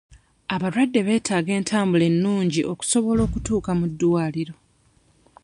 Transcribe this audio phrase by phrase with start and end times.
[0.55, 4.55] Abalwadde beetaaga entambula ennungi okusobola okutuuka mu malwaliro.